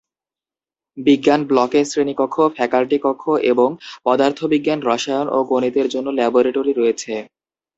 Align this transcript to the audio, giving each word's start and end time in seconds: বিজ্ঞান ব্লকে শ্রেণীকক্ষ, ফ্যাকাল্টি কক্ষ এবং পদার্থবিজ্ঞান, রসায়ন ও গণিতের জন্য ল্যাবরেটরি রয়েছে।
বিজ্ঞান 0.97 1.41
ব্লকে 1.47 1.81
শ্রেণীকক্ষ, 1.85 2.35
ফ্যাকাল্টি 2.55 2.97
কক্ষ 3.03 3.23
এবং 3.51 3.69
পদার্থবিজ্ঞান, 4.05 4.79
রসায়ন 4.83 5.27
ও 5.29 5.39
গণিতের 5.51 5.87
জন্য 5.93 6.07
ল্যাবরেটরি 6.17 6.73
রয়েছে। 6.75 7.13